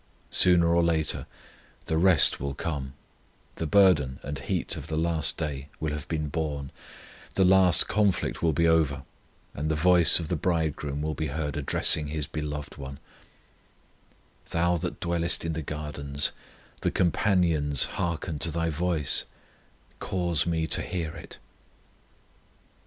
[0.31, 1.27] Sooner or later
[1.85, 2.93] the rest will come,
[3.57, 6.71] the burden and heat of the last day will have been borne,
[7.35, 9.03] the last conflict will be over,
[9.53, 12.97] and the voice of the Bridegroom will be heard addressing His loved one:
[14.49, 16.31] Thou that dwellest in the gardens,
[16.81, 19.25] The companions hearken to thy voice:
[19.99, 21.37] Cause Me to hear it.